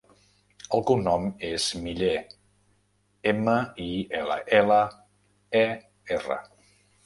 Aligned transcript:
El 0.77 0.81
cognom 0.91 1.27
és 1.49 1.67
Miller: 1.81 2.15
ema, 3.35 3.57
i, 3.87 3.93
ela, 4.23 4.41
ela, 4.63 4.83
e, 5.65 5.65
erra. 6.21 6.43